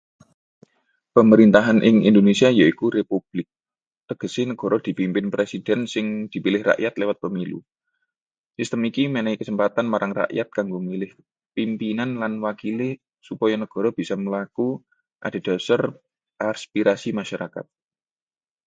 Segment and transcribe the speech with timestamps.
[1.17, 3.45] Pemerintahan ing Indonesia yaiku republik.
[4.09, 7.59] Tegese negara dipimpin presiden sing dipilih rakyat liwat pemilu.
[8.57, 11.11] Sistem iki menehi kesempatan marang rakyat kanggo milih
[11.55, 12.89] pimpinan lan wakilé
[13.27, 14.69] supaya negara bisa mlaku
[15.25, 15.81] adhedhasar
[16.51, 17.65] aspirasi masyarakat.